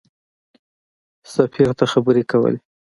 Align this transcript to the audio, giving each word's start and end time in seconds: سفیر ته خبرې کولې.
سفیر 1.33 1.69
ته 1.77 1.85
خبرې 1.91 2.23
کولې. 2.31 2.59